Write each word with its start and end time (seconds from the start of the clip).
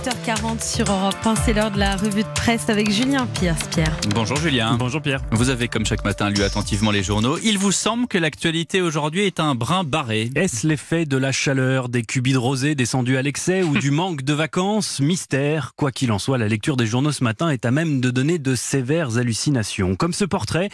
8h40 0.00 0.62
sur 0.62 0.90
Europe 0.90 1.16
1, 1.26 1.34
c'est 1.36 1.52
l'heure 1.52 1.70
de 1.70 1.78
la 1.78 1.94
revue 1.94 2.22
de 2.22 2.28
presse 2.34 2.70
avec 2.70 2.90
Julien 2.90 3.26
Pierre. 3.34 3.56
Pierre. 3.70 3.94
Bonjour 4.14 4.38
Julien. 4.38 4.76
Bonjour 4.78 5.02
Pierre. 5.02 5.20
Vous 5.30 5.50
avez 5.50 5.68
comme 5.68 5.84
chaque 5.84 6.04
matin 6.04 6.30
lu 6.30 6.42
attentivement 6.42 6.90
les 6.90 7.02
journaux. 7.02 7.36
Il 7.42 7.58
vous 7.58 7.72
semble 7.72 8.06
que 8.06 8.16
l'actualité 8.16 8.80
aujourd'hui 8.80 9.26
est 9.26 9.40
un 9.40 9.54
brin 9.54 9.84
barré. 9.84 10.30
Est-ce 10.36 10.66
l'effet 10.66 11.04
de 11.04 11.18
la 11.18 11.32
chaleur, 11.32 11.90
des 11.90 12.02
cubides 12.02 12.38
rosés 12.38 12.74
descendus 12.74 13.18
à 13.18 13.22
l'excès 13.22 13.62
ou 13.62 13.76
du 13.76 13.90
manque 13.90 14.22
de 14.22 14.32
vacances? 14.32 15.00
Mystère. 15.00 15.72
Quoi 15.76 15.92
qu'il 15.92 16.12
en 16.12 16.18
soit, 16.18 16.38
la 16.38 16.48
lecture 16.48 16.78
des 16.78 16.86
journaux 16.86 17.12
ce 17.12 17.22
matin 17.22 17.50
est 17.50 17.66
à 17.66 17.70
même 17.70 18.00
de 18.00 18.10
donner 18.10 18.38
de 18.38 18.54
sévères 18.54 19.18
hallucinations. 19.18 19.96
Comme 19.96 20.14
ce 20.14 20.24
portrait 20.24 20.70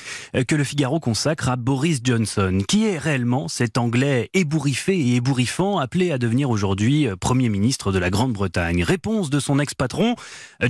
que 0.47 0.55
le 0.55 0.63
Figaro 0.63 1.01
consacre 1.01 1.49
à 1.49 1.57
Boris 1.57 1.99
Johnson, 2.05 2.61
qui 2.69 2.87
est 2.87 2.99
réellement 2.99 3.49
cet 3.49 3.77
Anglais 3.77 4.31
ébouriffé 4.35 4.97
et 4.97 5.17
ébouriffant 5.17 5.79
appelé 5.79 6.13
à 6.13 6.19
devenir 6.19 6.49
aujourd'hui 6.49 7.09
Premier 7.19 7.49
ministre 7.49 7.91
de 7.91 7.99
la 7.99 8.11
Grande-Bretagne? 8.11 8.85
Réponse 8.85 9.16
de 9.23 9.41
son 9.41 9.59
ex-patron, 9.59 10.15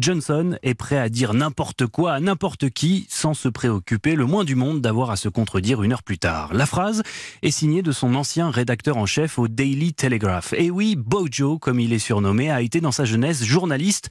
Johnson 0.01 0.57
est 0.63 0.75
prêt 0.75 0.99
à 0.99 1.09
dire 1.09 1.35
n'importe 1.35 1.87
quoi 1.87 2.13
à 2.15 2.21
n'importe 2.21 2.71
qui 2.71 3.07
sans 3.11 3.35
se 3.35 3.49
préoccuper 3.49 4.15
le 4.15 4.25
moins 4.25 4.45
du 4.45 4.55
monde 4.55 4.81
d'avoir 4.81 5.11
à 5.11 5.17
se 5.17 5.29
contredire 5.29 5.83
une 5.83 5.93
heure 5.93 6.03
plus 6.03 6.19
tard. 6.19 6.55
La 6.55 6.67
phrase 6.67 7.03
est 7.43 7.51
signée 7.51 7.83
de 7.83 7.93
son 7.93 8.15
ancien 8.15 8.51
rédacteur 8.51 8.97
en 8.97 9.07
chef 9.07 9.39
au 9.39 9.49
Daily 9.49 9.93
Telegraph. 9.93 10.55
Et 10.57 10.71
oui, 10.71 10.97
Bojo, 10.97 11.59
comme 11.59 11.81
il 11.81 11.93
est 11.93 11.99
surnommé, 11.99 12.51
a 12.51 12.63
été 12.63 12.81
dans 12.81 12.93
sa 12.93 13.05
jeunesse 13.05 13.45
journaliste, 13.45 14.09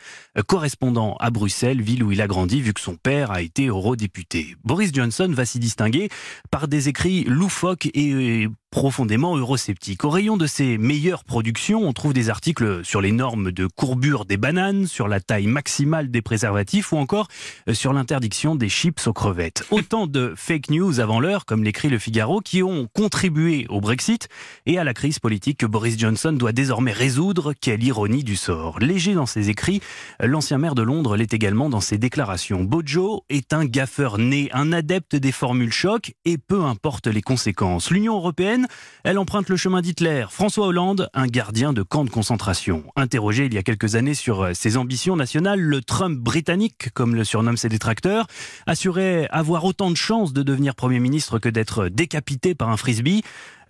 correspondant 0.47 1.15
à 1.19 1.29
Bruxelles, 1.29 1.81
ville 1.81 2.03
où 2.03 2.11
il 2.11 2.21
a 2.21 2.27
grandi 2.27 2.61
vu 2.61 2.73
que 2.73 2.81
son 2.81 2.95
père 2.95 3.31
a 3.31 3.41
été 3.41 3.67
eurodéputé. 3.67 4.55
Boris 4.63 4.91
Johnson 4.93 5.31
va 5.31 5.45
s'y 5.45 5.59
distinguer 5.59 6.09
par 6.51 6.67
des 6.67 6.89
écrits 6.89 7.23
loufoques 7.23 7.89
et 7.93 8.47
profondément 8.75 9.37
eurosceptique. 9.37 10.03
Au 10.03 10.09
rayon 10.09 10.35
de 10.35 10.45
ses 10.45 10.77
meilleures 10.77 11.23
productions, 11.23 11.87
on 11.87 11.93
trouve 11.93 12.11
des 12.11 12.29
articles 12.29 12.83
sur 12.83 12.99
les 12.99 13.13
normes 13.13 13.53
de 13.53 13.67
courbure 13.67 14.25
des 14.25 14.35
bananes, 14.35 14.85
sur 14.85 15.07
la 15.07 15.21
taille 15.21 15.47
maximale 15.47 16.11
des 16.11 16.21
préservatifs 16.21 16.91
ou 16.91 16.97
encore 16.97 17.29
euh, 17.69 17.73
sur 17.73 17.93
l'interdiction 17.93 18.53
des 18.53 18.67
chips 18.67 19.07
aux 19.07 19.13
crevettes. 19.13 19.63
Autant 19.71 20.07
de 20.07 20.33
fake 20.35 20.71
news 20.71 20.99
avant 20.99 21.21
l'heure, 21.21 21.45
comme 21.45 21.63
l'écrit 21.63 21.87
le 21.87 21.97
Figaro, 21.97 22.41
qui 22.41 22.63
ont 22.63 22.89
contribué 22.93 23.65
au 23.69 23.79
Brexit 23.79 24.27
et 24.65 24.77
à 24.77 24.83
la 24.83 24.93
crise 24.93 25.19
politique 25.19 25.59
que 25.59 25.65
Boris 25.65 25.97
Johnson 25.97 26.33
doit 26.33 26.51
désormais 26.51 26.91
résoudre. 26.91 27.53
Quelle 27.53 27.81
ironie 27.81 28.25
du 28.25 28.35
sort. 28.35 28.79
Léger 28.79 29.13
dans 29.13 29.25
ses 29.25 29.49
écrits, 29.49 29.79
l'ancien 30.19 30.57
maire 30.57 30.75
de 30.75 30.81
Londres 30.81 31.15
l'est 31.15 31.33
également 31.33 31.69
dans 31.69 31.79
ses 31.79 31.97
déclarations. 31.97 32.65
Bojo 32.65 33.23
est 33.29 33.53
un 33.53 33.63
gaffeur 33.63 34.17
né, 34.17 34.49
un 34.51 34.73
adepte 34.73 35.15
des 35.15 35.31
formules 35.31 35.71
choc 35.71 36.11
et 36.25 36.37
peu 36.37 36.65
importe 36.65 37.07
les 37.07 37.21
conséquences. 37.21 37.89
L'Union 37.89 38.17
européenne 38.17 38.64
elle 39.03 39.17
emprunte 39.17 39.49
le 39.49 39.57
chemin 39.57 39.81
d'Hitler. 39.81 40.25
François 40.29 40.67
Hollande, 40.67 41.09
un 41.13 41.27
gardien 41.27 41.73
de 41.73 41.83
camp 41.83 42.05
de 42.05 42.09
concentration. 42.09 42.83
Interrogé 42.95 43.45
il 43.45 43.53
y 43.53 43.57
a 43.57 43.63
quelques 43.63 43.95
années 43.95 44.13
sur 44.13 44.43
euh, 44.43 44.53
ses 44.53 44.77
ambitions 44.77 45.15
nationales, 45.15 45.59
le 45.59 45.81
Trump 45.81 46.17
britannique, 46.17 46.89
comme 46.93 47.15
le 47.15 47.23
surnomment 47.23 47.57
ses 47.57 47.69
détracteurs, 47.69 48.27
assurait 48.67 49.27
avoir 49.31 49.65
autant 49.65 49.91
de 49.91 49.97
chances 49.97 50.33
de 50.33 50.43
devenir 50.43 50.75
Premier 50.75 50.99
ministre 50.99 51.39
que 51.39 51.49
d'être 51.49 51.89
décapité 51.89 52.55
par 52.55 52.69
un 52.69 52.77
frisbee. 52.77 53.23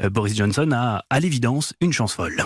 Euh, 0.04 0.10
Boris 0.10 0.36
Johnson 0.36 0.70
a, 0.74 1.06
à 1.09 1.20
l'évidence, 1.20 1.74
une 1.82 1.94
chance 1.94 2.14
folle. 2.14 2.46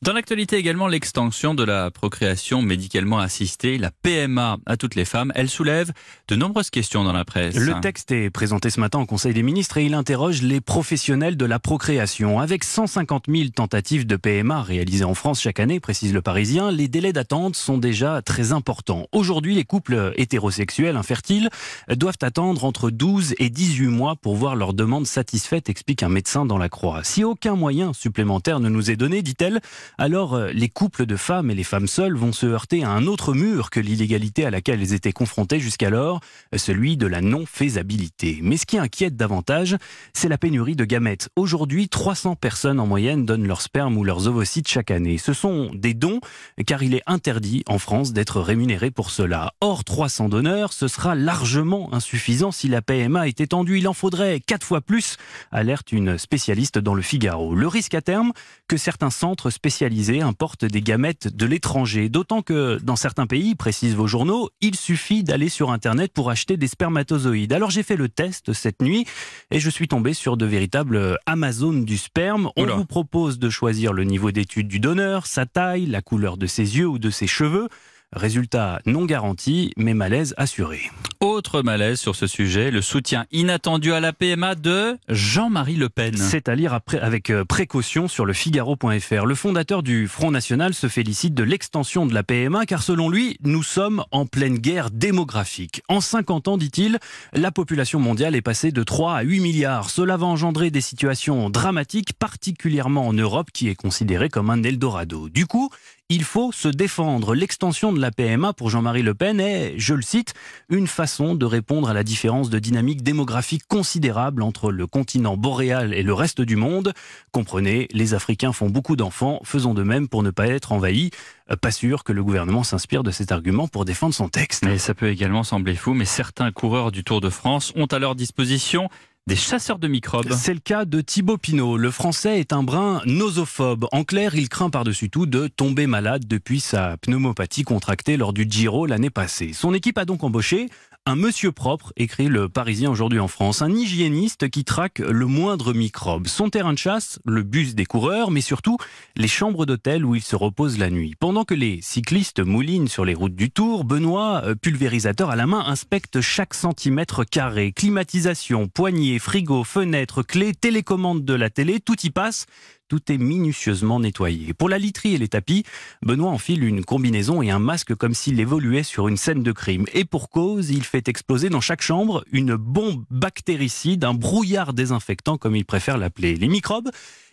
Dans 0.00 0.12
l'actualité 0.12 0.56
également, 0.56 0.86
l'extension 0.86 1.56
de 1.56 1.64
la 1.64 1.90
procréation 1.90 2.62
médicalement 2.62 3.18
assistée, 3.18 3.78
la 3.78 3.90
PMA 3.90 4.58
à 4.64 4.76
toutes 4.76 4.94
les 4.94 5.04
femmes, 5.04 5.32
elle 5.34 5.50
soulève 5.50 5.90
de 6.28 6.36
nombreuses 6.36 6.70
questions 6.70 7.02
dans 7.02 7.12
la 7.12 7.24
presse. 7.24 7.56
Le 7.56 7.80
texte 7.80 8.12
est 8.12 8.30
présenté 8.30 8.70
ce 8.70 8.78
matin 8.78 9.00
au 9.00 9.06
Conseil 9.06 9.34
des 9.34 9.42
ministres 9.42 9.76
et 9.76 9.84
il 9.84 9.94
interroge 9.94 10.40
les 10.42 10.60
professionnels 10.60 11.36
de 11.36 11.44
la 11.44 11.58
procréation. 11.58 12.38
Avec 12.38 12.62
150 12.62 13.24
000 13.28 13.48
tentatives 13.48 14.06
de 14.06 14.14
PMA 14.14 14.62
réalisées 14.62 15.02
en 15.02 15.14
France 15.14 15.42
chaque 15.42 15.58
année, 15.58 15.80
précise 15.80 16.14
le 16.14 16.22
Parisien, 16.22 16.70
les 16.70 16.86
délais 16.86 17.12
d'attente 17.12 17.56
sont 17.56 17.76
déjà 17.76 18.22
très 18.22 18.52
importants. 18.52 19.08
Aujourd'hui, 19.10 19.56
les 19.56 19.64
couples 19.64 20.12
hétérosexuels 20.14 20.96
infertiles 20.96 21.50
doivent 21.90 22.18
attendre 22.22 22.64
entre 22.64 22.90
12 22.90 23.34
et 23.40 23.50
18 23.50 23.88
mois 23.88 24.14
pour 24.14 24.36
voir 24.36 24.54
leur 24.54 24.74
demande 24.74 25.08
satisfaite, 25.08 25.68
explique 25.68 26.04
un 26.04 26.08
médecin 26.08 26.46
dans 26.46 26.56
la 26.56 26.68
Croix. 26.68 27.02
Si 27.02 27.24
aucun 27.24 27.56
moyen 27.56 27.92
supplémentaire 27.92 28.60
ne 28.60 28.68
nous 28.68 28.92
est 28.92 28.96
donné, 28.96 29.22
dit-elle, 29.22 29.60
alors 29.96 30.34
euh, 30.34 30.50
les 30.52 30.68
couples 30.68 31.06
de 31.06 31.16
femmes 31.16 31.50
et 31.50 31.54
les 31.54 31.64
femmes 31.64 31.86
seules 31.86 32.16
vont 32.16 32.32
se 32.32 32.46
heurter 32.46 32.84
à 32.84 32.90
un 32.90 33.06
autre 33.06 33.32
mur 33.32 33.70
que 33.70 33.80
l'illégalité 33.80 34.44
à 34.44 34.50
laquelle 34.50 34.80
elles 34.80 34.92
étaient 34.92 35.12
confrontées 35.12 35.60
jusqu'alors, 35.60 36.20
celui 36.54 36.96
de 36.96 37.06
la 37.06 37.20
non-faisabilité. 37.22 38.40
Mais 38.42 38.56
ce 38.56 38.66
qui 38.66 38.78
inquiète 38.78 39.16
davantage, 39.16 39.76
c'est 40.12 40.28
la 40.28 40.38
pénurie 40.38 40.76
de 40.76 40.84
gamètes. 40.84 41.30
Aujourd'hui, 41.36 41.88
300 41.88 42.36
personnes 42.36 42.80
en 42.80 42.86
moyenne 42.86 43.24
donnent 43.24 43.46
leur 43.46 43.62
sperme 43.62 43.96
ou 43.96 44.04
leurs 44.04 44.28
ovocytes 44.28 44.68
chaque 44.68 44.90
année. 44.90 45.16
Ce 45.16 45.32
sont 45.32 45.70
des 45.74 45.94
dons, 45.94 46.20
car 46.66 46.82
il 46.82 46.94
est 46.94 47.02
interdit 47.06 47.62
en 47.66 47.78
France 47.78 48.12
d'être 48.12 48.40
rémunéré 48.40 48.90
pour 48.90 49.10
cela. 49.10 49.54
Or, 49.60 49.84
300 49.84 50.28
donneurs, 50.28 50.72
ce 50.72 50.88
sera 50.88 51.14
largement 51.14 51.92
insuffisant 51.94 52.52
si 52.52 52.68
la 52.68 52.82
PMA 52.82 53.28
est 53.28 53.40
étendue. 53.40 53.78
Il 53.78 53.88
en 53.88 53.94
faudrait 53.94 54.40
quatre 54.40 54.66
fois 54.66 54.80
plus, 54.80 55.16
alerte 55.50 55.92
une 55.92 56.18
spécialiste 56.18 56.78
dans 56.78 56.94
le 56.94 57.02
Figaro. 57.02 57.54
Le 57.54 57.68
risque 57.68 57.94
à 57.94 58.02
terme 58.02 58.32
que 58.66 58.76
certains 58.76 59.10
centres 59.10 59.50
spécialisés 59.50 59.77
importe 60.20 60.64
des 60.64 60.80
gamètes 60.80 61.28
de 61.34 61.46
l'étranger. 61.46 62.08
D'autant 62.08 62.42
que 62.42 62.78
dans 62.82 62.96
certains 62.96 63.26
pays, 63.26 63.54
précisent 63.54 63.94
vos 63.94 64.06
journaux, 64.06 64.50
il 64.60 64.74
suffit 64.74 65.22
d'aller 65.22 65.48
sur 65.48 65.70
Internet 65.70 66.12
pour 66.12 66.30
acheter 66.30 66.56
des 66.56 66.66
spermatozoïdes. 66.66 67.52
Alors 67.52 67.70
j'ai 67.70 67.82
fait 67.82 67.96
le 67.96 68.08
test 68.08 68.52
cette 68.52 68.82
nuit 68.82 69.06
et 69.50 69.60
je 69.60 69.70
suis 69.70 69.88
tombé 69.88 70.14
sur 70.14 70.36
de 70.36 70.46
véritables 70.46 71.18
Amazones 71.26 71.84
du 71.84 71.98
sperme. 71.98 72.50
On 72.56 72.66
vous 72.66 72.84
propose 72.84 73.38
de 73.38 73.50
choisir 73.50 73.92
le 73.92 74.04
niveau 74.04 74.30
d'étude 74.30 74.68
du 74.68 74.80
donneur, 74.80 75.26
sa 75.26 75.46
taille, 75.46 75.86
la 75.86 76.02
couleur 76.02 76.36
de 76.36 76.46
ses 76.46 76.78
yeux 76.78 76.88
ou 76.88 76.98
de 76.98 77.10
ses 77.10 77.26
cheveux. 77.26 77.68
Résultat 78.12 78.80
non 78.86 79.04
garanti, 79.04 79.72
mais 79.76 79.92
malaise 79.92 80.34
assuré. 80.38 80.80
Autre 81.20 81.62
malaise 81.62 81.98
sur 81.98 82.14
ce 82.14 82.28
sujet, 82.28 82.70
le 82.70 82.80
soutien 82.80 83.26
inattendu 83.32 83.92
à 83.92 83.98
la 83.98 84.12
PMA 84.12 84.54
de 84.54 84.96
Jean-Marie 85.08 85.74
Le 85.74 85.88
Pen. 85.88 86.16
C'est 86.16 86.48
à 86.48 86.54
lire 86.54 86.78
avec 87.02 87.30
euh, 87.30 87.44
précaution 87.44 88.06
sur 88.06 88.24
le 88.24 88.32
Figaro.fr. 88.32 89.26
Le 89.26 89.34
fondateur 89.34 89.82
du 89.82 90.06
Front 90.06 90.30
National 90.30 90.74
se 90.74 90.86
félicite 90.86 91.34
de 91.34 91.42
l'extension 91.42 92.06
de 92.06 92.14
la 92.14 92.22
PMA 92.22 92.66
car 92.66 92.84
selon 92.84 93.10
lui, 93.10 93.36
nous 93.42 93.64
sommes 93.64 94.04
en 94.12 94.26
pleine 94.26 94.58
guerre 94.58 94.92
démographique. 94.92 95.82
En 95.88 96.00
50 96.00 96.46
ans, 96.46 96.56
dit-il, 96.56 97.00
la 97.32 97.50
population 97.50 97.98
mondiale 97.98 98.36
est 98.36 98.40
passée 98.40 98.70
de 98.70 98.84
3 98.84 99.14
à 99.16 99.22
8 99.22 99.40
milliards. 99.40 99.90
Cela 99.90 100.16
va 100.16 100.26
engendrer 100.26 100.70
des 100.70 100.80
situations 100.80 101.50
dramatiques, 101.50 102.12
particulièrement 102.12 103.08
en 103.08 103.12
Europe 103.12 103.48
qui 103.52 103.68
est 103.68 103.74
considérée 103.74 104.28
comme 104.28 104.50
un 104.50 104.62
Eldorado. 104.62 105.28
Du 105.28 105.46
coup, 105.46 105.68
il 106.10 106.24
faut 106.24 106.52
se 106.52 106.68
défendre. 106.68 107.34
L'extension 107.34 107.92
de 107.92 108.00
la 108.00 108.10
PMA 108.10 108.54
pour 108.54 108.70
Jean-Marie 108.70 109.02
Le 109.02 109.14
Pen 109.14 109.40
est, 109.40 109.74
je 109.76 109.92
le 109.92 110.00
cite, 110.00 110.32
une 110.70 110.86
façon 110.86 111.07
de 111.08 111.46
répondre 111.46 111.88
à 111.88 111.94
la 111.94 112.04
différence 112.04 112.50
de 112.50 112.58
dynamique 112.58 113.02
démographique 113.02 113.62
considérable 113.66 114.42
entre 114.42 114.70
le 114.70 114.86
continent 114.86 115.38
boréal 115.38 115.94
et 115.94 116.02
le 116.02 116.12
reste 116.12 116.42
du 116.42 116.54
monde. 116.54 116.92
Comprenez, 117.32 117.88
les 117.92 118.12
Africains 118.12 118.52
font 118.52 118.68
beaucoup 118.68 118.94
d'enfants, 118.94 119.40
faisons 119.42 119.72
de 119.72 119.82
même 119.82 120.06
pour 120.06 120.22
ne 120.22 120.30
pas 120.30 120.46
être 120.48 120.72
envahis. 120.72 121.10
Euh, 121.50 121.56
pas 121.56 121.70
sûr 121.70 122.04
que 122.04 122.12
le 122.12 122.22
gouvernement 122.22 122.62
s'inspire 122.62 123.02
de 123.02 123.10
cet 123.10 123.32
argument 123.32 123.68
pour 123.68 123.86
défendre 123.86 124.14
son 124.14 124.28
texte. 124.28 124.64
Mais 124.64 124.76
ça 124.76 124.94
peut 124.94 125.08
également 125.08 125.44
sembler 125.44 125.76
fou, 125.76 125.94
mais 125.94 126.04
certains 126.04 126.52
coureurs 126.52 126.92
du 126.92 127.04
Tour 127.04 127.22
de 127.22 127.30
France 127.30 127.72
ont 127.74 127.86
à 127.86 127.98
leur 127.98 128.14
disposition 128.14 128.90
des 129.28 129.36
chasseurs 129.36 129.78
de 129.78 129.88
microbes. 129.88 130.32
C'est 130.32 130.54
le 130.54 130.60
cas 130.60 130.86
de 130.86 131.02
Thibaut 131.02 131.36
Pinot. 131.36 131.76
Le 131.76 131.90
français 131.90 132.40
est 132.40 132.54
un 132.54 132.62
brin 132.62 133.02
nosophobe. 133.04 133.86
En 133.92 134.02
clair, 134.02 134.34
il 134.34 134.48
craint 134.48 134.70
par-dessus 134.70 135.10
tout 135.10 135.26
de 135.26 135.48
tomber 135.48 135.86
malade 135.86 136.24
depuis 136.26 136.60
sa 136.60 136.96
pneumopathie 136.96 137.62
contractée 137.62 138.16
lors 138.16 138.32
du 138.32 138.46
Giro 138.48 138.86
l'année 138.86 139.10
passée. 139.10 139.52
Son 139.52 139.74
équipe 139.74 139.98
a 139.98 140.06
donc 140.06 140.24
embauché 140.24 140.70
un 141.08 141.16
monsieur 141.16 141.52
propre, 141.52 141.94
écrit 141.96 142.28
le 142.28 142.50
Parisien 142.50 142.90
aujourd'hui 142.90 143.18
en 143.18 143.28
France, 143.28 143.62
un 143.62 143.74
hygiéniste 143.74 144.50
qui 144.50 144.62
traque 144.62 144.98
le 144.98 145.24
moindre 145.24 145.72
microbe. 145.72 146.26
Son 146.26 146.50
terrain 146.50 146.74
de 146.74 146.78
chasse, 146.78 147.18
le 147.24 147.42
bus 147.42 147.74
des 147.74 147.86
coureurs, 147.86 148.30
mais 148.30 148.42
surtout 148.42 148.76
les 149.16 149.26
chambres 149.26 149.64
d'hôtel 149.64 150.04
où 150.04 150.14
il 150.14 150.20
se 150.20 150.36
repose 150.36 150.78
la 150.78 150.90
nuit. 150.90 151.14
Pendant 151.18 151.44
que 151.44 151.54
les 151.54 151.80
cyclistes 151.80 152.40
moulinent 152.40 152.88
sur 152.88 153.06
les 153.06 153.14
routes 153.14 153.34
du 153.34 153.50
Tour, 153.50 153.84
Benoît, 153.84 154.42
euh, 154.44 154.54
pulvérisateur 154.54 155.30
à 155.30 155.36
la 155.36 155.46
main, 155.46 155.64
inspecte 155.66 156.20
chaque 156.20 156.52
centimètre 156.52 157.24
carré. 157.24 157.72
Climatisation, 157.72 158.68
poignée, 158.68 159.18
frigo, 159.18 159.64
fenêtre, 159.64 160.22
clé, 160.22 160.52
télécommande 160.52 161.24
de 161.24 161.34
la 161.34 161.48
télé, 161.48 161.80
tout 161.80 161.96
y 162.02 162.10
passe 162.10 162.44
tout 162.88 163.12
est 163.12 163.18
minutieusement 163.18 164.00
nettoyé. 164.00 164.54
Pour 164.54 164.68
la 164.68 164.78
literie 164.78 165.14
et 165.14 165.18
les 165.18 165.28
tapis, 165.28 165.64
Benoît 166.02 166.30
enfile 166.30 166.64
une 166.64 166.84
combinaison 166.84 167.42
et 167.42 167.50
un 167.50 167.58
masque 167.58 167.94
comme 167.94 168.14
s'il 168.14 168.40
évoluait 168.40 168.82
sur 168.82 169.08
une 169.08 169.16
scène 169.16 169.42
de 169.42 169.52
crime. 169.52 169.84
Et 169.92 170.04
pour 170.04 170.30
cause, 170.30 170.70
il 170.70 170.84
fait 170.84 171.08
exploser 171.08 171.50
dans 171.50 171.60
chaque 171.60 171.82
chambre 171.82 172.24
une 172.32 172.56
bombe 172.56 173.04
bactéricide, 173.10 174.04
un 174.04 174.14
brouillard 174.14 174.72
désinfectant 174.72 175.36
comme 175.36 175.54
il 175.54 175.64
préfère 175.64 175.98
l'appeler. 175.98 176.34
Les 176.36 176.48
microbes 176.48 176.90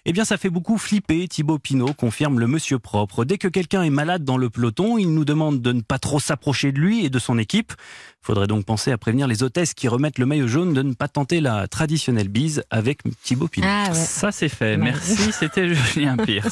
eh 0.08 0.14
bien, 0.14 0.24
ça 0.24 0.38
fait 0.38 0.52
beaucoup 0.52 0.78
flipper. 0.78 1.28
Thibaut 1.28 1.58
Pinot 1.58 1.94
confirme 1.94 2.40
le 2.40 2.46
monsieur 2.46 2.78
propre. 2.78 3.26
Dès 3.26 3.40
que 3.40 3.48
quelqu'un 3.48 3.82
est 3.82 3.90
malade 3.90 4.24
dans 4.24 4.38
le 4.38 4.52
peloton, 4.52 5.00
il 5.00 5.14
nous 5.14 5.26
demande 5.26 5.62
de 5.62 5.72
ne 5.72 5.82
pas 5.82 5.98
trop 5.98 6.20
s'approcher 6.20 6.72
de 6.72 6.80
lui 6.80 7.04
et 7.06 7.10
de 7.10 7.18
son 7.18 7.40
équipe. 7.40 7.74
Faudrait 8.22 8.48
donc 8.48 8.66
penser 8.66 8.92
à 8.92 8.98
prévenir 8.98 9.28
les 9.28 9.44
hôtesses 9.44 9.74
qui 9.74 9.88
remettent 9.88 10.20
le 10.20 10.26
maillot 10.26 10.48
jaune 10.48 10.74
de 10.74 10.82
ne 10.82 10.94
pas 10.94 11.08
tenter 11.08 11.42
la 11.42 11.68
traditionnelle 11.68 12.28
bise 12.28 12.64
avec 12.70 13.02
Thibaut 13.24 13.48
Pinot. 13.48 13.68
Ah 13.70 13.94
Ça, 13.94 14.32
c'est 14.32 14.50
fait. 14.50 14.78
Merci. 14.78 15.32
C'était 15.32 15.74
Julien 15.74 16.18
Pierce. 16.18 16.44